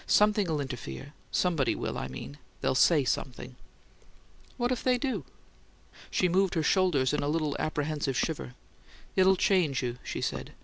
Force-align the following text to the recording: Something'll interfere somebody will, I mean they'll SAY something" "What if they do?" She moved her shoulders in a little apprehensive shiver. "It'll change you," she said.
Something'll 0.07 0.59
interfere 0.59 1.13
somebody 1.29 1.75
will, 1.75 1.95
I 1.95 2.07
mean 2.07 2.39
they'll 2.61 2.73
SAY 2.73 3.03
something" 3.03 3.55
"What 4.57 4.71
if 4.71 4.81
they 4.83 4.97
do?" 4.97 5.25
She 6.09 6.27
moved 6.27 6.55
her 6.55 6.63
shoulders 6.63 7.13
in 7.13 7.21
a 7.21 7.27
little 7.29 7.55
apprehensive 7.59 8.17
shiver. 8.17 8.55
"It'll 9.15 9.37
change 9.37 9.83
you," 9.83 9.99
she 10.01 10.19
said. 10.19 10.53